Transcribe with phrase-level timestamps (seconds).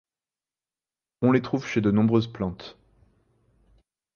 [1.21, 2.75] On les trouve chez de nombreuses plantes.